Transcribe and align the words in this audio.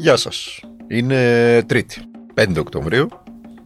Γεια 0.00 0.16
σας. 0.16 0.60
Είναι 0.88 1.62
Τρίτη, 1.62 2.00
5 2.34 2.58
Οκτωβρίου. 2.58 3.08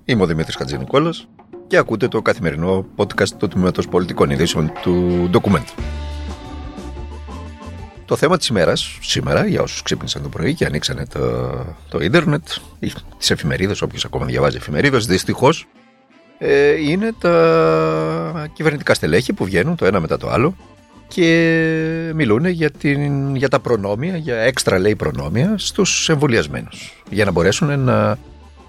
Είμαι 0.04 0.22
ο 0.22 0.26
Δημήτρης 0.26 0.54
Χατζηνικόλας 0.54 1.28
και 1.66 1.76
ακούτε 1.76 2.08
το 2.08 2.22
καθημερινό 2.22 2.86
podcast 2.96 3.28
του 3.28 3.48
Τμήματος 3.48 3.88
Πολιτικών 3.88 4.30
Ειδήσεων 4.30 4.72
του 4.82 5.30
Document. 5.32 5.64
Το 8.04 8.16
θέμα 8.16 8.36
της 8.36 8.46
ημέρας, 8.46 8.98
σήμερα, 9.00 9.46
για 9.46 9.62
όσους 9.62 9.82
ξύπνησαν 9.82 10.22
το 10.22 10.28
πρωί 10.28 10.54
και 10.54 10.64
ανοίξανε 10.64 11.06
το, 11.06 11.50
το 11.88 11.98
ίντερνετ 12.00 12.48
ή 12.78 12.92
τις 13.18 13.30
εφημερίδες, 13.30 13.82
όποιος 13.82 14.04
ακόμα 14.04 14.24
διαβάζει 14.24 14.56
εφημερίδες, 14.56 15.06
δυστυχώς, 15.06 15.66
ε, 16.38 16.90
είναι 16.90 17.12
τα 17.18 18.50
κυβερνητικά 18.52 18.94
στελέχη 18.94 19.32
που 19.32 19.44
βγαίνουν 19.44 19.76
το 19.76 19.86
ένα 19.86 20.00
μετά 20.00 20.16
το 20.16 20.30
άλλο 20.30 20.56
και 21.14 22.12
μιλούν 22.14 22.46
για, 22.46 22.70
την, 22.70 23.36
για 23.36 23.48
τα 23.48 23.60
προνόμια, 23.60 24.16
για 24.16 24.36
έξτρα 24.36 24.78
λέει 24.78 24.96
προνόμια 24.96 25.54
στους 25.58 26.08
εμβολιασμένους 26.08 27.02
για 27.10 27.24
να 27.24 27.30
μπορέσουν 27.30 27.80
να, 27.80 28.18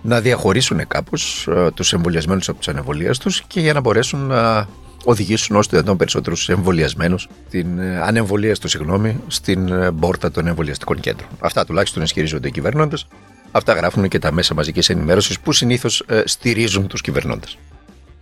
να 0.02 0.22
διαχωρίσουν 0.22 0.88
κάπως 0.88 1.48
ε, 1.48 1.72
τους 1.74 1.94
εμβολιασμένους 1.94 2.50
από 2.50 2.58
τους 2.58 2.68
ανεμβολίες 2.68 3.20
και 3.48 3.60
για 3.60 3.74
να 3.74 3.80
μπορέσουν 3.80 4.20
να 4.20 4.68
οδηγήσουν 5.04 5.56
όσο 5.56 5.70
το 5.70 5.76
δυνατόν 5.76 5.98
περισσότερους 5.98 6.50
εμβολιασμένους, 6.50 7.30
την 7.50 7.80
ε, 7.80 8.00
ανεμβολία 8.02 8.56
του, 8.56 8.68
συγγνώμη, 8.68 9.20
στην 9.28 9.68
ε, 9.68 9.92
πόρτα 9.92 10.32
των 10.32 10.48
εμβολιαστικών 10.48 11.00
κέντρων. 11.00 11.30
Αυτά 11.40 11.66
τουλάχιστον 11.66 12.04
ισχυρίζονται 12.04 12.48
οι 12.48 12.52
κυβερνώντες. 12.52 13.08
Αυτά 13.52 13.74
γράφουν 13.74 14.08
και 14.08 14.20
τα 14.20 14.32
μέσα 14.32 14.54
μαζικής 14.54 14.90
ενημέρωσης 14.90 15.40
που 15.40 15.52
συνήθως 15.52 16.06
στηρίζουν 16.26 16.88
τους 16.88 17.02
κυβερνώντες. 17.02 17.58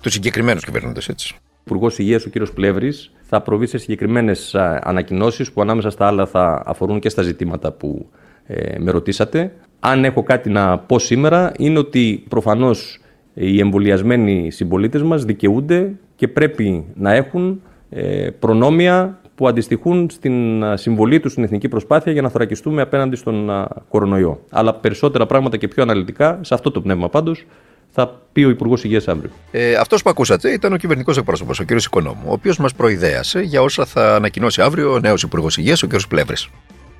Τους 0.01 0.13
συγκεκριμένους 0.13 0.63
κυβερνώντες, 0.63 1.07
έτσι. 1.07 1.35
Υπουργός 1.63 1.99
Υγείας, 1.99 2.25
ο 2.25 2.29
κ. 2.29 2.47
Πλεύρης, 2.53 3.11
θα 3.21 3.41
προβεί 3.41 3.65
σε 3.65 3.77
συγκεκριμένες 3.77 4.55
ανακοινώσεις 4.81 5.51
που 5.51 5.61
ανάμεσα 5.61 5.89
στα 5.89 6.07
άλλα 6.07 6.25
θα 6.25 6.63
αφορούν 6.65 6.99
και 6.99 7.09
στα 7.09 7.21
ζητήματα 7.21 7.71
που 7.71 8.09
ε, 8.45 8.79
με 8.79 8.91
ρωτήσατε. 8.91 9.53
Αν 9.79 10.05
έχω 10.05 10.23
κάτι 10.23 10.49
να 10.49 10.77
πω 10.77 10.99
σήμερα, 10.99 11.51
είναι 11.57 11.79
ότι 11.79 12.23
προφανώς 12.29 12.99
οι 13.33 13.59
εμβολιασμένοι 13.59 14.51
συμπολίτες 14.51 15.01
μας 15.03 15.25
δικαιούνται 15.25 15.91
και 16.15 16.27
πρέπει 16.27 16.85
να 16.93 17.13
έχουν 17.13 17.61
ε, 17.89 18.29
προνόμια 18.39 19.19
που 19.35 19.47
αντιστοιχούν 19.47 20.09
στην 20.09 20.63
συμβολή 20.73 21.19
τους 21.19 21.31
στην 21.31 21.43
εθνική 21.43 21.67
προσπάθεια 21.67 22.11
για 22.11 22.21
να 22.21 22.29
θωρακιστούμε 22.29 22.81
απέναντι 22.81 23.15
στον 23.15 23.49
κορονοϊό. 23.89 24.39
Αλλά 24.49 24.73
περισσότερα 24.75 25.25
πράγματα 25.25 25.57
και 25.57 25.67
πιο 25.67 25.83
αναλυτικά, 25.83 26.39
σε 26.41 26.53
αυτό 26.53 26.71
το 26.71 26.81
πνεύμα 26.81 27.09
πάντως, 27.09 27.45
θα 27.91 28.21
πει 28.33 28.43
ο 28.43 28.49
Υπουργός 28.49 28.83
Υγείας 28.83 29.07
αύριο. 29.07 29.29
Ε, 29.51 29.75
Αυτός 29.75 30.01
που 30.01 30.09
ακούσατε 30.09 30.49
ήταν 30.51 30.73
ο 30.73 30.77
κυβερνητικός 30.77 31.17
εκπρόσωπος, 31.17 31.59
ο 31.59 31.65
κ. 31.65 31.71
Οικονόμου, 31.71 32.23
ο 32.25 32.31
οποίος 32.31 32.57
μας 32.57 32.73
προειδέασε 32.73 33.41
για 33.41 33.61
όσα 33.61 33.85
θα 33.85 34.15
ανακοινώσει 34.15 34.61
αύριο 34.61 34.93
ο 34.93 34.99
νέος 34.99 35.23
Υπουργός 35.23 35.57
Υγείας, 35.57 35.83
ο 35.83 35.87
κ. 35.87 35.91
Πλεύρης. 36.09 36.47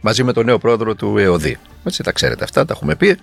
Μαζί 0.01 0.23
με 0.23 0.33
τον 0.33 0.45
νέο 0.45 0.57
πρόεδρο 0.57 0.95
του 0.95 1.17
ΕΟΔΗ. 1.17 1.57
Έτσι 1.83 2.03
τα 2.03 2.11
ξέρετε 2.11 2.43
αυτά, 2.43 2.65
τα 2.65 2.73
έχουμε 2.73 2.95
πει. 2.95 3.17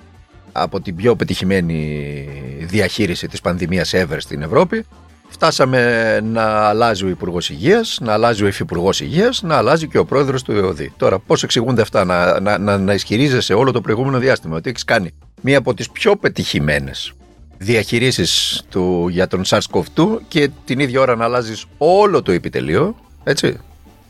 Από 0.52 0.80
την 0.80 0.96
πιο 0.96 1.16
πετυχημένη 1.16 2.28
διαχείριση 2.60 3.28
της 3.28 3.40
πανδημίας 3.40 3.92
ever 3.94 4.16
στην 4.18 4.42
Ευρώπη, 4.42 4.84
φτάσαμε 5.28 6.20
να 6.20 6.42
αλλάζει 6.42 7.04
ο 7.04 7.08
Υπουργός 7.08 7.50
Υγείας, 7.50 7.98
να 8.02 8.12
αλλάζει 8.12 8.44
ο 8.44 8.46
Υφυπουργός 8.46 9.00
Υγείας, 9.00 9.42
να 9.42 9.56
αλλάζει 9.56 9.88
και 9.88 9.98
ο 9.98 10.04
πρόεδρος 10.04 10.42
του 10.42 10.52
ΕΟΔΗ. 10.52 10.92
Τώρα, 10.96 11.18
πώς 11.18 11.42
εξηγούνται 11.42 11.82
αυτά, 11.82 12.04
να, 12.04 12.40
να, 12.40 12.58
να, 12.58 12.78
να 12.78 12.94
ισχυρίζεσαι 12.94 13.54
όλο 13.54 13.72
το 13.72 13.80
προηγούμενο 13.80 14.18
διάστημα 14.18 14.56
ότι 14.56 14.68
έχεις 14.68 14.84
κάνει 14.84 15.10
μία 15.40 15.58
από 15.58 15.74
τις 15.74 15.90
πιο 15.90 16.16
πετυχημένες 16.16 17.12
διαχειρήσεις 17.58 18.62
του 18.70 19.08
για 19.08 19.26
τον 19.26 19.42
SARS-CoV-2 19.46 20.18
και 20.28 20.50
την 20.64 20.78
ίδια 20.78 21.00
ώρα 21.00 21.16
να 21.16 21.24
αλλάζεις 21.24 21.64
όλο 21.78 22.22
το 22.22 22.32
επιτελείο, 22.32 22.96
έτσι, 23.24 23.58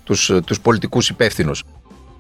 τους, 0.05 0.33
τους 0.45 0.61
πολιτικούς 0.61 1.09
υπεύθυνους 1.09 1.65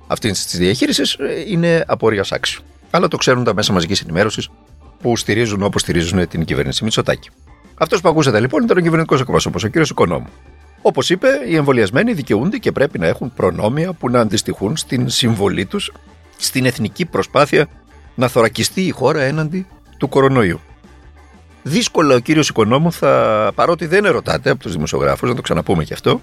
αυτής 0.06 0.46
της 0.46 0.58
διαχείρισης 0.58 1.16
είναι 1.46 1.84
απορία 1.86 2.24
άξιο. 2.30 2.60
Αλλά 2.90 3.08
το 3.08 3.16
ξέρουν 3.16 3.44
τα 3.44 3.54
μέσα 3.54 3.72
μαζικής 3.72 4.00
ενημέρωσης 4.00 4.48
που 5.00 5.16
στηρίζουν 5.16 5.62
όπως 5.62 5.80
στηρίζουν 5.80 6.28
την 6.28 6.44
κυβέρνηση 6.44 6.84
Μητσοτάκη. 6.84 7.30
Αυτός 7.74 8.00
που 8.00 8.08
ακούσατε 8.08 8.40
λοιπόν 8.40 8.62
ήταν 8.62 8.76
ο 8.76 8.80
κυβερνητικός 8.80 9.20
εκπρόσωπος, 9.20 9.64
ο 9.64 9.70
κ. 9.70 9.74
Οικονόμου. 9.74 10.28
Όπως 10.82 11.10
είπε, 11.10 11.28
οι 11.48 11.56
εμβολιασμένοι 11.56 12.12
δικαιούνται 12.12 12.58
και 12.58 12.72
πρέπει 12.72 12.98
να 12.98 13.06
έχουν 13.06 13.32
προνόμια 13.34 13.92
που 13.92 14.10
να 14.10 14.20
αντιστοιχούν 14.20 14.76
στην 14.76 15.08
συμβολή 15.08 15.66
τους 15.66 15.92
στην 16.36 16.64
εθνική 16.66 17.04
προσπάθεια 17.04 17.68
να 18.14 18.28
θωρακιστεί 18.28 18.80
η 18.80 18.90
χώρα 18.90 19.22
έναντι 19.22 19.66
του 19.98 20.08
κορονοϊού. 20.08 20.60
Δύσκολα 21.62 22.14
ο 22.14 22.18
κύριος 22.18 22.48
Οικονόμου 22.48 22.92
θα, 22.92 23.52
παρότι 23.54 23.86
δεν 23.86 24.04
ερωτάται 24.04 24.50
από 24.50 24.62
τους 24.62 24.72
δημοσιογράφους, 24.72 25.28
να 25.28 25.34
το 25.34 25.42
ξαναπούμε 25.42 25.84
και 25.84 25.92
αυτό, 25.94 26.20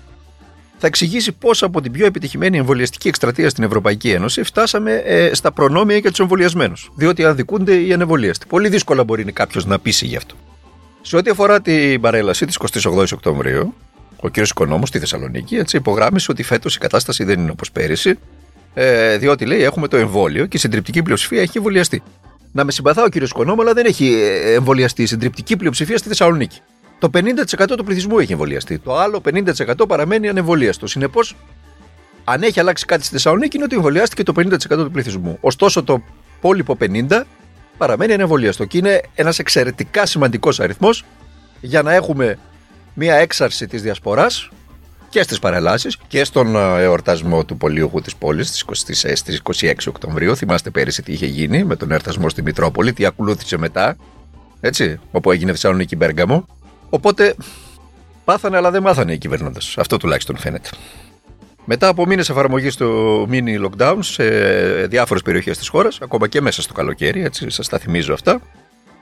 θα 0.77 0.87
εξηγήσει 0.87 1.31
πώς 1.31 1.63
από 1.63 1.81
την 1.81 1.91
πιο 1.91 2.05
επιτυχημένη 2.05 2.57
εμβολιαστική 2.57 3.07
εκστρατεία 3.07 3.49
στην 3.49 3.63
Ευρωπαϊκή 3.63 4.11
Ένωση 4.11 4.43
φτάσαμε 4.43 4.91
ε, 5.05 5.33
στα 5.33 5.51
προνόμια 5.51 5.97
για 5.97 6.09
τους 6.09 6.19
εμβολιασμένους. 6.19 6.91
Διότι 6.95 7.25
αδικούνται 7.25 7.75
οι 7.75 7.93
ανεμβολίαστοι. 7.93 8.45
Πολύ 8.47 8.69
δύσκολα 8.69 9.03
μπορεί 9.03 9.23
κάποιος 9.23 9.65
να 9.65 9.79
πείσει 9.79 10.05
γι' 10.05 10.15
αυτό. 10.15 10.35
Σε 11.01 11.17
ό,τι 11.17 11.29
αφορά 11.29 11.61
την 11.61 12.01
παρέλαση 12.01 12.45
της 12.45 12.57
28η 12.83 13.11
Οκτωβρίου, 13.13 13.73
ο 14.19 14.29
κ. 14.29 14.37
Οικονόμου 14.37 14.85
στη 14.85 14.99
Θεσσαλονίκη 14.99 15.55
έτσι, 15.55 15.77
υπογράμμισε 15.77 16.31
ότι 16.31 16.43
φέτος 16.43 16.75
η 16.75 16.79
κατάσταση 16.79 17.23
δεν 17.23 17.39
είναι 17.39 17.51
όπως 17.51 17.71
πέρυσι, 17.71 18.19
ε, 18.73 19.17
διότι 19.17 19.45
λέει 19.45 19.63
έχουμε 19.63 19.87
το 19.87 19.97
εμβόλιο 19.97 20.45
και 20.45 20.57
η 20.57 20.59
συντριπτική 20.59 21.03
πλειοψηφία 21.03 21.41
έχει 21.41 21.57
εμβολιαστεί. 21.57 22.03
Να 22.55 22.63
με 22.63 22.71
συμπαθά 22.71 23.03
ο 23.03 23.07
κύριος 23.09 23.31
Κονόμο, 23.31 23.61
αλλά 23.61 23.73
δεν 23.73 23.85
έχει 23.85 24.13
ε, 24.13 24.53
εμβολιαστεί 24.53 25.01
η 25.01 25.05
συντριπτική 25.05 25.57
πλειοψηφία 25.57 25.97
στη 25.97 26.07
Θεσσαλονίκη. 26.07 26.59
Το 26.99 27.09
50% 27.13 27.67
του 27.77 27.83
πληθυσμού 27.83 28.19
έχει 28.19 28.31
εμβολιαστεί. 28.31 28.79
Το 28.79 28.97
άλλο 28.97 29.21
50% 29.25 29.87
παραμένει 29.87 30.29
ανεμβολίαστο. 30.29 30.87
Συνεπώς, 30.87 31.35
αν 32.23 32.43
έχει 32.43 32.59
αλλάξει 32.59 32.85
κάτι 32.85 33.03
στη 33.03 33.11
Θεσσαλονίκη, 33.11 33.55
είναι 33.55 33.65
ότι 33.65 33.75
εμβολιάστηκε 33.75 34.23
το 34.23 34.33
50% 34.35 34.57
του 34.69 34.91
πληθυσμού. 34.91 35.37
Ωστόσο, 35.41 35.83
το 35.83 36.03
υπόλοιπο 36.37 36.77
50% 36.81 37.21
παραμένει 37.77 38.13
ανεμβολίαστο. 38.13 38.65
Και 38.65 38.77
είναι 38.77 39.01
ένας 39.15 39.39
εξαιρετικά 39.39 40.05
σημαντικός 40.05 40.59
αριθμός 40.59 41.05
για 41.61 41.81
να 41.81 41.93
έχουμε 41.93 42.37
μια 42.93 43.15
έξαρση 43.15 43.67
της 43.67 43.81
διασποράς 43.81 44.49
και 45.15 45.23
στις 45.23 45.39
παρελάσει 45.39 45.89
και 46.07 46.23
στον 46.23 46.55
ε, 46.55 46.81
εορτασμό 46.81 47.45
του 47.45 47.57
πολιούχου 47.57 48.01
της 48.01 48.15
πόλης 48.15 48.65
στις 49.13 49.41
26 49.43 49.73
Οκτωβρίου. 49.87 50.35
Θυμάστε 50.35 50.69
πέρυσι 50.69 51.01
τι 51.01 51.11
είχε 51.11 51.25
γίνει 51.25 51.63
με 51.63 51.75
τον 51.75 51.91
εορτασμό 51.91 52.29
στη 52.29 52.41
Μητρόπολη, 52.41 52.93
τι 52.93 53.05
ακολούθησε 53.05 53.57
μετά. 53.57 53.95
Έτσι, 54.59 54.99
όπου 55.11 55.31
έγινε 55.31 55.51
Θεσσαλονίκη 55.51 55.95
Μπέργαμο. 55.95 56.47
Οπότε 56.89 57.35
πάθανε, 58.25 58.57
αλλά 58.57 58.71
δεν 58.71 58.81
μάθανε 58.81 59.13
οι 59.13 59.17
κυβερνώντες. 59.17 59.77
Αυτό 59.77 59.97
τουλάχιστον 59.97 60.37
φαίνεται. 60.37 60.69
Μετά 61.65 61.87
από 61.87 62.05
μήνες 62.05 62.29
εφαρμογής 62.29 62.75
του 62.75 63.29
mini 63.31 63.65
lockdown 63.65 63.97
σε 63.99 64.23
διάφορες 64.87 65.21
περιοχές 65.23 65.57
της 65.57 65.67
χώρας, 65.67 65.97
ακόμα 66.01 66.27
και 66.27 66.41
μέσα 66.41 66.61
στο 66.61 66.73
καλοκαίρι, 66.73 67.23
έτσι 67.23 67.49
σας 67.49 67.67
τα 67.67 67.77
θυμίζω 67.77 68.13
αυτά, 68.13 68.41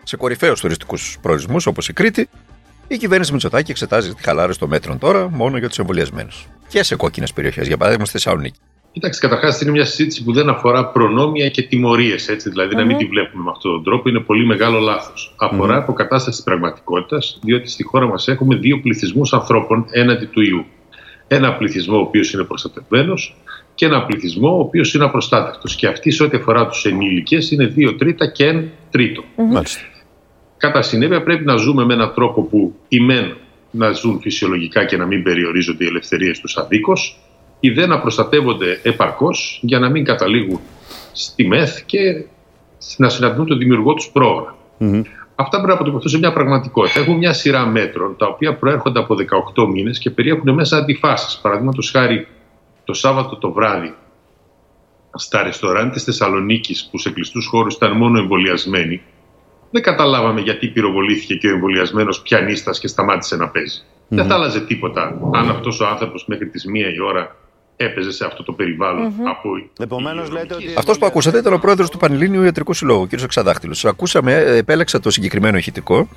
σε 0.03 0.17
κορυφαίους 0.17 0.59
τουριστικούς 0.59 1.17
προορισμούς 1.21 1.65
όπως 1.65 1.87
η 1.87 1.93
Κρήτη, 1.93 2.29
η 2.95 2.97
κυβέρνηση 2.97 3.31
Μητσοτάκη 3.31 3.71
εξετάζει 3.71 4.13
τη 4.13 4.23
χαλάρωση 4.23 4.59
των 4.59 4.69
μέτρων 4.69 4.97
τώρα 4.97 5.29
μόνο 5.29 5.57
για 5.57 5.67
τους 5.67 5.79
εμβολιασμένους. 5.79 6.47
Και 6.67 6.83
σε 6.83 6.95
κόκκινες 6.95 7.33
περιοχές, 7.33 7.67
για 7.67 7.77
παράδειγμα 7.77 8.05
στη 8.05 8.13
Θεσσαλονίκη. 8.13 8.57
Κοιτάξτε, 8.91 9.27
καταρχάς 9.27 9.61
είναι 9.61 9.71
μια 9.71 9.85
συζήτηση 9.85 10.23
που 10.23 10.33
δεν 10.33 10.49
αφορά 10.49 10.85
προνόμια 10.85 11.49
και 11.49 11.61
τιμωρίες. 11.61 12.25
Δηλαδή, 12.43 12.75
να 12.75 12.85
μην 12.85 12.97
τη 12.97 13.05
βλέπουμε 13.05 13.43
με 13.43 13.49
αυτόν 13.49 13.71
τον 13.71 13.83
τρόπο 13.83 14.09
είναι 14.09 14.19
πολύ 14.19 14.45
μεγάλο 14.45 14.79
λάθος. 14.79 15.35
Αφορά 15.37 15.77
αποκατάσταση 15.77 16.35
της 16.35 16.45
πραγματικότητας, 16.45 17.39
διότι 17.41 17.69
στη 17.69 17.83
χώρα 17.83 18.05
μας 18.07 18.27
έχουμε 18.27 18.55
δύο 18.55 18.79
πληθυσμούς 18.81 19.33
ανθρώπων 19.33 19.85
έναντι 19.91 20.25
του 20.25 20.41
ιού. 20.41 20.65
Ένα 21.27 21.53
πληθυσμό 21.53 21.97
ο 21.97 22.01
οποίος 22.01 22.33
είναι 22.33 22.43
προστατευμένος 22.43 23.35
και 23.75 23.85
ένα 23.85 24.05
πληθυσμό 24.05 24.55
ο 24.55 24.59
οποίος 24.59 24.93
είναι 24.93 25.03
απροστάτευτος. 25.03 25.75
Και 25.75 25.87
αυτοί, 25.87 26.11
σε 26.11 26.23
ό,τι 26.23 26.37
αφορά 26.37 26.67
τους 26.67 26.85
ενήλικες, 26.85 27.51
είναι 27.51 27.65
δύο 27.65 27.95
τρίτα 27.95 28.31
και 28.31 28.45
ένα 28.45 28.63
τρίτο. 28.91 29.23
Κατά 30.63 30.81
συνέπεια 30.81 31.23
πρέπει 31.23 31.45
να 31.45 31.55
ζούμε 31.55 31.85
με 31.85 31.93
έναν 31.93 32.13
τρόπο 32.13 32.41
που 32.41 32.75
οι 32.87 32.99
μεν 32.99 33.37
να 33.71 33.91
ζουν 33.91 34.19
φυσιολογικά 34.21 34.85
και 34.85 34.97
να 34.97 35.05
μην 35.05 35.23
περιορίζονται 35.23 35.83
οι 35.83 35.87
ελευθερίες 35.87 36.39
τους 36.39 36.57
αδίκως, 36.57 37.19
οι 37.59 37.69
δε 37.69 37.87
να 37.87 37.99
προστατεύονται 37.99 38.79
επαρκώς 38.83 39.59
για 39.61 39.79
να 39.79 39.89
μην 39.89 40.03
καταλήγουν 40.03 40.59
στη 41.13 41.47
μεθ 41.47 41.81
και 41.85 42.25
να 42.97 43.09
συναντούν 43.09 43.45
το 43.45 43.55
δημιουργό 43.55 43.93
τους 43.93 44.09
πρόγραμμα. 44.09 44.55
Mm-hmm. 44.79 45.01
Αυτά 45.35 45.49
πρέπει 45.49 45.67
να 45.67 45.73
αποτυπωθούν 45.73 46.09
σε 46.09 46.17
μια 46.17 46.33
πραγματικότητα. 46.33 46.99
Έχουν 46.99 47.17
μια 47.17 47.33
σειρά 47.33 47.65
μέτρων 47.65 48.15
τα 48.17 48.27
οποία 48.27 48.55
προέρχονται 48.55 48.99
από 48.99 49.15
18 49.55 49.67
μήνες 49.67 49.99
και 49.99 50.09
περιέχουν 50.09 50.53
μέσα 50.53 50.77
αντιφάσεις. 50.77 51.39
Παραδείγματος 51.41 51.91
χάρη 51.91 52.27
το 52.83 52.93
Σάββατο 52.93 53.35
το 53.35 53.51
βράδυ 53.51 53.93
στα 55.13 55.43
ρεστοράν 55.43 55.91
της 55.91 56.03
Θεσσαλονίκης 56.03 56.87
που 56.91 56.97
σε 56.97 57.11
κλειστούς 57.11 57.47
χώρους 57.47 57.75
ήταν 57.75 57.97
μόνο 57.97 58.19
εμβολιασμένοι 58.19 59.01
δεν 59.73 59.81
καταλάβαμε 59.81 60.41
γιατί 60.41 60.67
πυροβολήθηκε 60.67 61.35
και 61.35 61.47
ο 61.47 61.49
εμβολιασμένος 61.49 62.21
πιανίστας 62.21 62.79
και 62.79 62.87
σταμάτησε 62.87 63.35
να 63.35 63.49
παίζει. 63.49 63.81
Mm-hmm. 63.81 64.15
Δεν 64.15 64.25
θα 64.25 64.33
άλλαζε 64.33 64.61
τίποτα 64.61 65.19
αν 65.33 65.49
αυτός 65.49 65.79
ο 65.79 65.87
άνθρωπος 65.87 66.25
μέχρι 66.27 66.47
τις 66.47 66.65
μία 66.65 66.93
η 66.93 67.01
ώρα 67.01 67.35
έπαιζε 67.75 68.11
σε 68.11 68.25
αυτό 68.25 68.43
το 68.43 68.51
περιβάλλον 68.51 69.11
mm-hmm. 69.11 69.29
από. 69.29 69.49
Επομένως, 69.79 70.29
λέτε 70.31 70.53
ότι. 70.53 70.73
Αυτός 70.77 70.97
που 70.97 71.05
ακούσατε 71.05 71.37
ήταν 71.37 71.53
ο 71.53 71.57
πρόεδρος 71.57 71.89
του 71.89 71.97
Πανελλήνιου 71.97 72.43
Ιατρικού 72.43 72.73
Συλλόγου, 72.73 73.07
κ. 73.07 73.21
Εξαδάχτυλος. 73.21 73.85
Ακούσαμε, 73.85 74.33
επέλεξα 74.35 74.99
το 74.99 75.11
συγκεκριμένο 75.11 75.57
ηχητικό 75.57 76.09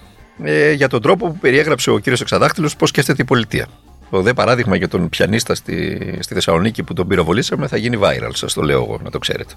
ε, 0.42 0.72
για 0.72 0.88
τον 0.88 1.02
τρόπο 1.02 1.26
που 1.26 1.38
περιέγραψε 1.38 1.90
ο 1.90 2.00
κ. 2.00 2.06
Εξαδάχτυλος 2.06 2.76
πώς 2.76 2.88
σκέφτεται 2.88 3.22
η 3.22 3.24
πολιτεία. 3.24 3.66
Το 4.10 4.20
δε 4.20 4.34
παράδειγμα 4.34 4.76
για 4.76 4.88
τον 4.88 5.08
πιανίστα 5.08 5.54
στη, 5.54 5.98
στη 6.20 6.34
Θεσσαλονίκη 6.34 6.82
που 6.82 6.92
τον 6.92 7.06
πυροβολήσαμε 7.06 7.66
θα 7.66 7.76
γίνει 7.76 7.98
viral, 8.00 8.30
σας 8.32 8.54
το 8.54 8.62
λέω 8.62 8.82
εγώ, 8.82 9.00
να 9.04 9.10
το 9.10 9.18
ξέρετε. 9.18 9.54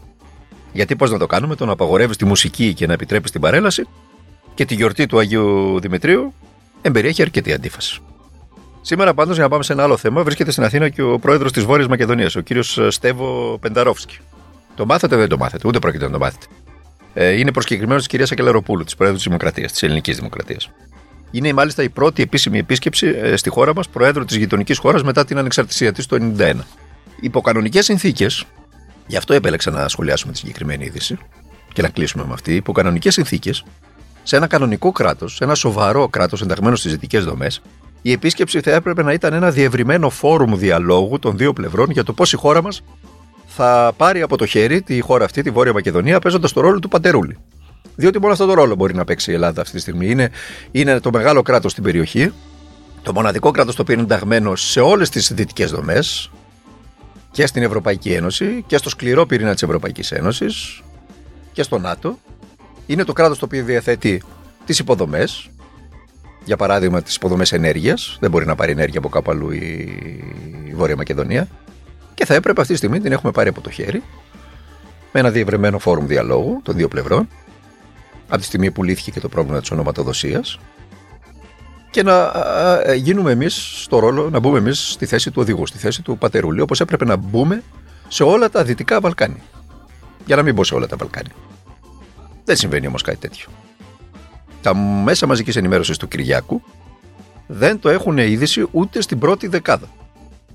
Γιατί 0.74 0.96
πώς 0.96 1.12
να 1.12 1.18
το 1.18 1.28
κάνουμε, 1.28 1.56
το 1.56 1.66
να 1.66 1.72
απαγορεύεις 1.72 2.18
τη 2.18 2.26
μουσική 2.26 2.74
και 2.74 2.88
να 2.88 2.94
επιτρέπεις 2.94 3.32
την 3.32 3.42
παρέλαση 3.42 3.88
και 4.54 4.66
τη 4.66 4.76
γιορτή 4.76 5.06
του 5.06 5.20
Αγίου 5.20 5.80
Δημητρίου 5.80 6.34
εμπεριέχει 6.82 7.22
αρκετή 7.22 7.54
αντίφαση. 7.54 8.02
Σήμερα, 8.82 9.14
πάντως, 9.14 9.36
για 9.36 9.44
να 9.44 9.50
πάμε 9.50 9.64
σε 9.64 9.74
ένα 9.74 9.84
άλλο 9.84 9.98
θέμα, 9.98 10.24
βρίσκεται 10.24 10.52
στην 10.52 10.64
Αθήνα 10.64 10.90
και 10.90 11.02
ο 11.02 11.20
πρόεδρος 11.20 11.52
της 11.52 11.64
Βόρειας 11.64 11.88
Μακεδονίας, 11.88 12.36
ο 12.36 12.42
κύριος 12.42 12.80
Στέβο 12.88 13.58
Πενταρόφσκι. 13.62 14.18
Το 14.76 14.86
μάθατε, 14.86 15.16
δεν 15.16 15.30
το 15.30 15.38
μάθετε, 15.38 15.68
ούτε 15.68 15.80
πρόκειται 15.80 16.06
να 16.06 16.12
το 16.12 16.20
μάθετε. 16.20 16.46
Ε, 17.14 17.30
είναι 17.30 17.52
προσκεκλημένο 17.52 17.98
της 17.98 18.08
κυρίας 18.08 18.32
Ακελαροπούλου, 18.32 18.84
της 18.84 18.96
πρόεδρου 18.96 19.18
της 19.18 19.26
Δημοκρατίας, 19.26 19.72
της 19.72 19.84
Ελληνικής 19.84 20.18
Δημοκρατίας. 20.18 20.72
Είναι 21.32 21.54
μάλιστα 21.54 21.84
η 21.84 21.90
πρώτη 21.90 22.22
επίσημη 22.22 22.58
επίσκεψη 22.58 23.08
ε, 23.08 23.36
στη 23.36 23.50
χώρα 23.50 23.74
μας, 23.74 23.90
πρόεδρο 23.90 24.26
της 24.26 24.36
γειτονικής 24.36 24.78
χώρας 24.78 25.04
μετά 25.04 25.26
την 25.26 25.38
ανεξαρτησία 25.38 25.92
της 25.92 26.06
το 26.06 26.34
1991. 26.38 26.54
Υπό 27.22 27.42
κανονικές 27.42 27.86
συνθήκες, 27.86 28.46
γι' 29.10 29.18
αυτό 29.18 29.34
επέλεξα 29.34 29.72
να 29.72 29.88
σχολιάσουμε 29.88 30.32
τη 30.32 30.38
συγκεκριμένη 30.38 30.86
είδηση 30.86 31.18
και 31.74 31.82
να 31.82 31.90
κλείσουμε 31.90 32.26
με 32.28 32.34
αυτή. 32.34 32.56
Υπό 32.56 32.72
κανονικές 32.72 33.14
συνθήκες, 33.14 33.64
σε 34.24 34.36
ένα 34.36 34.48
κανονικό 34.48 34.92
κράτος, 34.92 35.36
σε 35.36 35.44
ένα 35.44 35.56
σοβαρό 35.56 36.08
κράτος 36.08 36.42
ενταγμένο 36.42 36.76
στις 36.76 36.92
δυτικέ 36.92 37.20
δομές, 37.20 37.62
η 38.02 38.12
επίσκεψη 38.12 38.60
θα 38.60 38.72
έπρεπε 38.72 39.04
να 39.04 39.14
ήταν 39.14 39.34
ένα 39.34 39.52
διευρυμένο 39.52 40.10
φόρουμ 40.10 40.56
διαλόγου 40.56 41.20
των 41.20 41.38
δύο 41.38 41.54
πλευρών 41.54 41.90
για 41.92 42.04
το 42.04 42.14
πώς 42.14 42.34
η 42.34 42.36
χώρα 42.36 42.62
μας 42.62 42.84
θα 43.46 43.94
πάρει 43.98 44.22
από 44.22 44.38
το 44.38 44.46
χέρι 44.46 44.82
τη 44.82 45.00
χώρα 45.00 45.26
αυτή, 45.26 45.42
τη 45.42 45.50
Βόρεια 45.50 45.74
Μακεδονία, 45.74 46.20
παίζοντας 46.20 46.54
το 46.54 46.62
ρόλο 46.62 46.80
του 46.80 46.88
Παντερούλη. 46.88 47.38
Διότι 47.96 48.20
μόνο 48.20 48.34
αυτό 48.34 48.46
το 48.46 48.54
ρόλο 48.54 48.76
μπορεί 48.76 48.96
να 48.96 49.04
παίξει 49.04 49.32
η 49.32 49.34
Ελλάδα 49.34 49.62
αυτή 49.62 49.76
τη 49.76 49.82
στιγμή. 49.82 50.10
Είναι, 50.10 50.30
είναι 50.72 51.00
το 51.00 51.10
μεγάλο 51.12 51.42
κράτος 51.42 51.72
στην 51.72 51.84
περιοχή, 51.84 52.34
το 53.02 53.14
μοναδικό 53.14 53.52
κράτος 53.52 53.76
το 53.76 53.82
οποίο 53.82 53.94
είναι 53.94 54.04
ενταγμένο 54.04 54.56
σε 54.56 54.80
όλες 54.80 55.10
τις 55.10 55.34
δυτικές 55.34 55.72
δομές 55.72 56.32
και 57.32 57.46
στην 57.46 57.64
Ευρωπαϊκή 57.64 58.14
Ένωση 58.14 58.64
και 58.68 58.78
στο 58.78 58.90
σκληρό 58.90 59.26
πυρήνα 59.26 59.54
της 59.54 59.64
Ευρωπαϊκής 59.64 60.12
Ένωσης 60.12 60.82
και 61.52 61.64
στο 61.64 61.78
ΝΑΤΟ. 61.78 62.18
Είναι 62.86 63.04
το 63.04 63.14
κράτος 63.14 63.40
το 63.40 63.46
οποίο 63.46 63.64
διαθέτει 63.64 64.24
τις 64.66 64.80
υποδομές, 64.80 65.50
για 66.46 66.58
παράδειγμα 66.58 67.02
τις 67.02 67.16
υποδομές 67.16 67.52
ενέργειας. 67.52 68.18
Δεν 68.20 68.30
μπορεί 68.30 68.46
να 68.46 68.56
πάρει 68.56 68.72
ενέργεια 68.72 69.00
από 69.00 69.10
κάπου 69.10 69.32
αλλού 69.32 69.52
η 69.52 70.74
Βόρεια 70.76 70.96
Μακεδονία. 70.96 71.48
Και 72.14 72.26
θα 72.26 72.34
έπρεπε 72.34 72.62
αυτή 72.62 72.74
τη 72.74 72.78
στιγμή 72.78 73.00
την 73.00 73.12
έχουμε 73.12 73.32
πάρει 73.32 73.50
από 73.50 73.62
το 73.62 73.70
χέρι 73.70 74.04
με 75.12 75.20
ένα 75.20 75.30
διευρυμένο 75.30 75.80
φόρουμ 75.80 76.06
διαλόγου 76.06 76.62
των 76.64 76.76
δύο 76.76 76.88
πλευρών 76.88 77.28
από 78.28 78.38
τη 78.38 78.44
στιγμή 78.44 78.72
που 78.72 78.84
λύθηκε 78.84 79.12
και 79.12 79.20
το 79.20 79.30
πρόβλημα 79.30 79.60
της 79.60 79.72
ονοματοδοσίας 79.72 80.60
και 81.90 82.04
να 82.04 82.32
γίνουμε 82.96 83.32
εμείς 83.32 83.82
στο 83.84 84.00
ρόλο, 84.00 84.30
να 84.30 84.40
μπούμε 84.40 84.58
εμείς 84.58 84.92
στη 84.92 85.06
θέση 85.06 85.32
του 85.32 85.42
οδηγού, 85.42 85.68
στη 85.68 85.78
θέση 85.78 86.02
του 86.02 86.18
πατερούλη, 86.18 86.62
όπως 86.62 86.80
έπρεπε 86.80 87.06
να 87.06 87.16
μπούμε 87.16 87.64
σε 88.08 88.24
όλα 88.24 88.50
τα 88.50 88.64
Δυτικά 88.64 89.00
Βαλκάνια. 89.00 89.42
Για 90.26 90.36
να 90.36 90.44
μην 90.44 90.54
μπω 90.54 90.64
σε 90.64 90.76
όλα 90.76 90.88
τα 90.88 90.96
Βαλκάνια. 90.96 91.34
Δεν 92.44 92.56
συμβαίνει 92.56 92.88
όμως 92.88 93.02
κάτι 93.02 93.18
τέτοιο. 93.18 93.48
Τα 94.62 94.76
μέσα 94.76 95.28
μαζικής 95.28 95.56
ενημέρωσης 95.56 95.98
του 95.98 96.08
Κυριάκου 96.08 96.62
δεν 97.48 97.80
το 97.80 97.90
έχουν 97.90 98.18
είδηση 98.18 98.68
ούτε 98.72 99.02
στην 99.02 99.20
πρώτη 99.20 99.48
δεκάδα. 99.48 99.88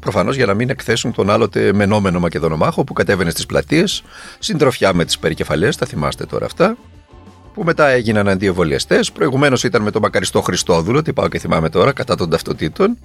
Προφανώς 0.00 0.36
για 0.36 0.46
να 0.46 0.54
μην 0.54 0.70
εκθέσουν 0.70 1.12
τον 1.12 1.30
άλλοτε 1.30 1.72
μενόμενο 1.72 2.20
Μακεδονομάχο 2.20 2.84
που 2.84 2.92
κατέβαινε 2.92 3.30
στις 3.30 3.46
πλατείες, 3.46 4.02
συντροφιά 4.38 4.92
με 4.92 5.04
τις 5.04 5.18
περικεφαλές, 5.18 5.76
τα 5.76 5.86
θυμάστε 5.86 6.26
τώρα 6.26 6.46
αυτά, 6.46 6.76
που 7.54 7.64
μετά 7.64 7.88
έγιναν 7.88 8.28
αντιεμβολιαστές. 8.28 9.12
Προηγουμένως 9.12 9.64
ήταν 9.64 9.82
με 9.82 9.90
τον 9.90 10.02
μακαριστό 10.02 10.40
Χριστόδουλο, 10.40 11.02
τι 11.02 11.12
πάω 11.12 11.28
και 11.28 11.38
θυμάμαι 11.38 11.68
τώρα, 11.68 11.92
κατά 11.92 12.16
των 12.16 12.30
ταυτοτήτων. 12.30 12.98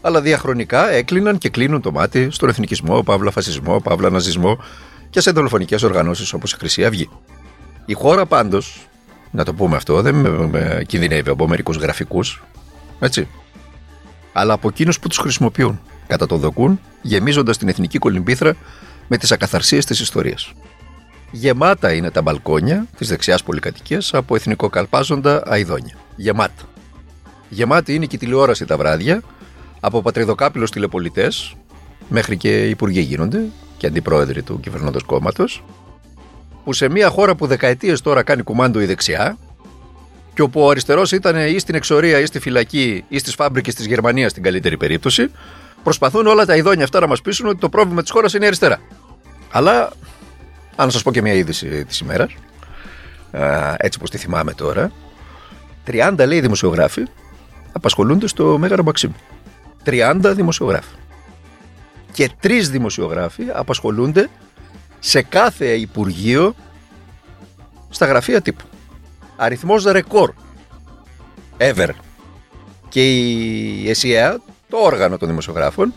Αλλά 0.00 0.20
διαχρονικά 0.20 0.90
έκλειναν 0.90 1.38
και 1.38 1.48
κλείνουν 1.48 1.80
το 1.80 1.92
μάτι 1.92 2.28
στον 2.30 2.48
εθνικισμό, 2.48 3.02
παύλα 3.02 3.30
φασισμό, 3.30 3.80
παύλα 3.80 4.10
ναζισμό 4.10 4.58
και 5.10 5.20
σε 5.20 5.30
δολοφονικές 5.30 5.82
οργανώσεις 5.82 6.32
όπως 6.32 6.52
η 6.52 6.56
Χρυσή 6.56 6.84
Αυγή. 6.84 7.08
Η 7.84 7.92
χώρα 7.92 8.26
πάντως, 8.26 8.88
να 9.30 9.44
το 9.44 9.54
πούμε 9.54 9.76
αυτό, 9.76 10.02
δεν 10.02 10.14
με 10.14 10.84
κινδυνεύει 10.86 11.30
από 11.30 11.48
μερικούς 11.48 11.76
γραφικούς, 11.76 12.42
έτσι. 13.00 13.28
Αλλά 14.32 14.52
από 14.52 14.68
εκείνους 14.68 14.98
που 15.00 15.08
τους 15.08 15.18
χρησιμοποιούν 15.18 15.80
κατά 16.06 16.26
το 16.26 16.36
δοκούν, 16.36 16.80
γεμίζοντας 17.02 17.58
την 17.58 17.68
εθνική 17.68 17.98
κολυμπήθρα 17.98 18.56
με 19.08 19.16
τις 19.16 19.32
ακαθαρσίες 19.32 19.84
της 19.84 20.00
ιστορίας. 20.00 20.52
Γεμάτα 21.30 21.92
είναι 21.92 22.10
τα 22.10 22.22
μπαλκόνια 22.22 22.86
της 22.98 23.08
δεξιάς 23.08 23.42
πολυκατοικίας 23.42 24.14
από 24.14 24.34
εθνικοκαλπάζοντα 24.34 25.42
αειδόνια. 25.46 25.94
Γεμάτα. 26.16 26.62
Γεμάτη 27.48 27.94
είναι 27.94 28.06
και 28.06 28.16
η 28.16 28.18
τηλεόραση 28.18 28.64
τα 28.64 28.76
βράδια 28.76 29.22
από 29.80 30.02
πατριδοκάπηλος 30.02 30.70
τηλεπολιτές, 30.70 31.56
μέχρι 32.08 32.36
και 32.36 32.68
υπουργοί 32.68 33.00
γίνονται 33.00 33.44
και 33.76 33.86
αντιπρόεδροι 33.86 34.42
του 34.42 34.60
κυβερνώντος 34.60 35.02
κόμματος, 35.02 35.64
που 36.64 36.72
σε 36.72 36.88
μια 36.88 37.08
χώρα 37.08 37.34
που 37.34 37.46
δεκαετίες 37.46 38.00
τώρα 38.00 38.22
κάνει 38.22 38.42
κουμάντο 38.42 38.80
η 38.80 38.84
δεξιά, 38.84 39.38
και 40.34 40.42
όπου 40.42 40.60
ο 40.60 40.70
αριστερός 40.70 41.12
ήταν 41.12 41.36
ή 41.36 41.58
στην 41.58 41.74
εξορία 41.74 42.18
ή 42.18 42.26
στη 42.26 42.40
φυλακή 42.40 43.04
ή 43.08 43.18
στις 43.18 43.34
φάμπρικες 43.34 43.74
της 43.74 43.86
Γερμανίας 43.86 44.30
στην 44.30 44.42
καλύτερη 44.42 44.76
περίπτωση, 44.76 45.30
προσπαθούν 45.82 46.26
όλα 46.26 46.44
τα 46.44 46.56
ειδόνια 46.56 46.84
αυτά 46.84 47.00
να 47.00 47.06
μας 47.06 47.20
πείσουν 47.22 47.46
ότι 47.46 47.58
το 47.58 47.68
πρόβλημα 47.68 48.02
της 48.02 48.10
χώρας 48.10 48.34
είναι 48.34 48.44
η 48.44 48.46
αριστερά. 48.46 48.80
Αλλά, 49.50 49.90
αν 50.80 50.90
σας 50.90 51.02
πω 51.02 51.12
και 51.12 51.22
μια 51.22 51.32
είδηση 51.32 51.84
της 51.84 51.98
ημέρας, 51.98 52.34
έτσι 53.76 53.98
όπως 53.98 54.10
τη 54.10 54.18
θυμάμαι 54.18 54.52
τώρα, 54.52 54.92
30 55.86 56.24
λέει 56.26 56.40
δημοσιογράφοι 56.40 57.06
απασχολούνται 57.72 58.26
στο 58.26 58.58
Μέγαρο 58.58 58.82
Μαξίμου. 58.82 59.16
30 59.84 60.32
δημοσιογράφοι. 60.34 60.94
Και 62.12 62.30
τρεις 62.40 62.70
δημοσιογράφοι 62.70 63.46
απασχολούνται 63.52 64.28
σε 64.98 65.22
κάθε 65.22 65.66
υπουργείο 65.66 66.54
στα 67.90 68.06
γραφεία 68.06 68.40
τύπου. 68.40 68.64
Αριθμός 69.36 69.84
ρεκόρ. 69.84 70.32
Ever. 71.58 71.88
Και 72.88 73.10
η 73.10 73.90
ΕΣΥΑ 73.90 74.40
το 74.68 74.76
όργανο 74.76 75.16
των 75.16 75.28
δημοσιογράφων, 75.28 75.94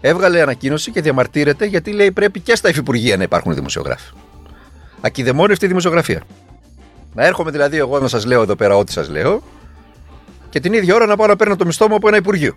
έβγαλε 0.00 0.40
ανακοίνωση 0.40 0.90
και 0.90 1.00
διαμαρτύρεται 1.00 1.64
γιατί 1.64 1.92
λέει 1.92 2.12
πρέπει 2.12 2.40
και 2.40 2.54
στα 2.56 2.68
υφυπουργεία 2.68 3.16
να 3.16 3.22
υπάρχουν 3.22 3.54
δημοσιογράφοι. 3.54 4.12
Ακιδεμόνευτη 5.00 5.66
δημοσιογραφία. 5.66 6.22
Να 7.14 7.24
έρχομαι 7.24 7.50
δηλαδή 7.50 7.76
εγώ 7.76 7.98
να 7.98 8.08
σας 8.08 8.24
λέω 8.24 8.42
εδώ 8.42 8.56
πέρα 8.56 8.76
ό,τι 8.76 8.92
σας 8.92 9.08
λέω 9.08 9.42
και 10.50 10.60
την 10.60 10.72
ίδια 10.72 10.94
ώρα 10.94 11.06
να 11.06 11.16
πάω 11.16 11.26
να 11.26 11.36
παίρνω 11.36 11.56
το 11.56 11.66
μισθό 11.66 11.88
μου 11.88 11.94
από 11.94 12.08
ένα 12.08 12.16
υπουργείο. 12.16 12.54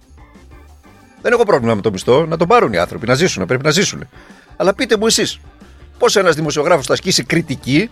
Δεν 1.21 1.31
έχω 1.31 1.43
πρόβλημα 1.43 1.75
με 1.75 1.81
το 1.81 1.91
μισθό, 1.91 2.25
να 2.25 2.37
τον 2.37 2.47
πάρουν 2.47 2.73
οι 2.73 2.77
άνθρωποι, 2.77 3.07
να 3.07 3.13
ζήσουν, 3.13 3.45
πρέπει 3.45 3.63
να 3.63 3.71
ζήσουν. 3.71 4.07
Αλλά 4.55 4.73
πείτε 4.73 4.97
μου 4.97 5.05
εσείς, 5.05 5.39
πώς 5.97 6.15
ένας 6.15 6.35
δημοσιογράφος 6.35 6.85
θα 6.85 6.93
ασκήσει 6.93 7.23
κριτική 7.23 7.89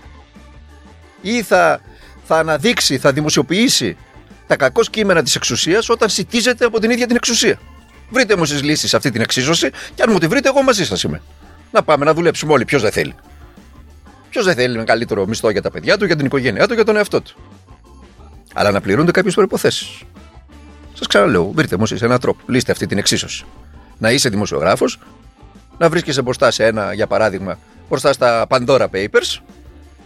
ή 1.21 1.41
θα, 1.41 1.81
θα 2.23 2.37
αναδείξει, 2.37 2.97
θα 2.97 3.11
δημοσιοποιήσει 3.11 3.97
τα 4.47 4.55
κακός 4.55 4.89
κείμενα 4.89 5.23
της 5.23 5.35
εξουσίας 5.35 5.89
όταν 5.89 6.09
σητίζεται 6.09 6.65
από 6.65 6.79
την 6.79 6.91
ίδια 6.91 7.07
την 7.07 7.15
εξουσία; 7.15 7.59
Βρείτε 8.11 8.35
μου 8.35 8.43
εσεί 8.43 8.53
λύσεις 8.63 8.89
σε 8.89 8.95
αυτή 8.95 9.11
την 9.11 9.21
εξίσωση 9.21 9.69
και 9.95 10.03
αν 10.03 10.09
μου 10.11 10.17
τη 10.17 10.27
βρείτε, 10.27 10.49
εγώ 10.49 10.61
μαζί 10.61 10.85
σας 10.85 11.03
είμαι. 11.03 11.21
Να 11.71 11.83
πάμε 11.83 12.05
να 12.05 12.13
δουλέψουμε 12.13 12.53
όλοι. 12.53 12.65
Ποιος 12.65 12.81
δεν 12.81 12.91
θέλει. 12.91 13.15
Ποιος 14.29 14.45
δεν 14.45 14.55
θέλει 14.55 14.77
με 14.77 14.83
καλύτερο 14.83 15.25
μισθό 15.25 15.49
για 15.49 15.61
τα 15.61 15.71
παιδιά 15.71 15.97
του, 15.97 16.05
για 16.05 16.15
την 16.15 16.25
οικογένειά 16.25 16.67
του, 16.67 16.73
για 16.73 16.85
τον 16.85 16.95
εαυτό 16.95 17.21
του. 17.21 17.35
Αλλά 18.53 18.71
να 18.71 18.81
πληρούνται 18.81 19.11
κάποιες 19.11 19.33
προποθέσει. 19.33 19.85
Σας 20.93 21.07
ξαναλέω, 21.07 21.51
βρείτε 21.55 21.77
μου 21.77 21.83
εσεί 21.83 21.97
έναν 22.01 22.19
τρόπο. 22.19 22.39
Λύστε 22.45 22.71
αυτή 22.71 22.85
την 22.87 22.97
εξίσωση. 22.97 23.45
Να 23.97 24.11
είσαι 24.11 24.29
δημοσιογράφος, 24.29 24.99
να 25.77 25.89
βρίσκεσαι 25.89 26.21
μπροστά 26.21 26.51
σε 26.51 26.65
ένα, 26.65 26.93
για 26.93 27.07
παράδειγμα, 27.07 27.59
μπροστά 27.89 28.13
στα 28.13 28.47
Pandora 28.49 28.85
Papers, 28.93 29.41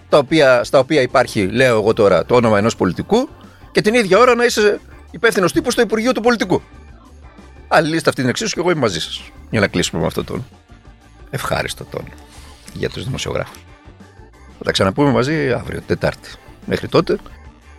τα 0.09 0.17
οποία, 0.17 0.63
στα 0.63 0.79
οποία 0.79 1.01
υπάρχει, 1.01 1.47
λέω 1.47 1.79
εγώ 1.79 1.93
τώρα, 1.93 2.25
το 2.25 2.35
όνομα 2.35 2.57
ενός 2.57 2.75
πολιτικού 2.75 3.29
και 3.71 3.81
την 3.81 3.93
ίδια 3.93 4.17
ώρα 4.17 4.35
να 4.35 4.45
είσαι 4.45 4.79
υπεύθυνος 5.11 5.51
τύπου 5.51 5.71
στο 5.71 5.81
Υπουργείο 5.81 6.11
του 6.11 6.21
Πολιτικού. 6.21 6.61
Άλλη 7.67 7.89
λύστε 7.89 8.09
αυτή 8.09 8.21
την 8.21 8.29
εξίσου 8.29 8.53
και 8.53 8.59
εγώ 8.59 8.71
είμαι 8.71 8.79
μαζί 8.79 8.99
σας. 8.99 9.21
Για 9.49 9.59
να 9.59 9.67
κλείσουμε 9.67 10.01
με 10.01 10.07
αυτόν 10.07 10.25
τον 10.25 10.45
ευχάριστο 11.29 11.83
τόνο 11.83 12.07
για 12.73 12.89
τους 12.89 13.03
δημοσιογράφους. 13.03 13.57
Θα 14.57 14.63
τα 14.63 14.71
ξαναπούμε 14.71 15.11
μαζί 15.11 15.51
αύριο, 15.51 15.81
Τετάρτη. 15.81 16.29
Μέχρι 16.65 16.87
τότε, 16.87 17.17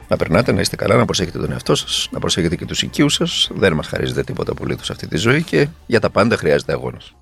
να 0.08 0.16
περνάτε, 0.16 0.52
να 0.52 0.60
είστε 0.60 0.76
καλά, 0.76 0.96
να 0.96 1.04
προσέχετε 1.04 1.38
τον 1.38 1.52
εαυτό 1.52 1.74
σας, 1.74 2.08
να 2.10 2.18
προσέχετε 2.18 2.56
και 2.56 2.64
τους 2.64 2.82
οικείους 2.82 3.14
σας. 3.14 3.50
Δεν 3.54 3.72
μας 3.72 3.86
χαρίζετε 3.86 4.22
τίποτα 4.22 4.52
απολύτως 4.52 4.90
αυτή 4.90 5.06
τη 5.08 5.16
ζωή 5.16 5.42
και 5.42 5.68
για 5.86 6.00
τα 6.00 6.10
πάντα 6.10 6.36
χρειάζεται 6.36 6.72
αγώνας. 6.72 7.15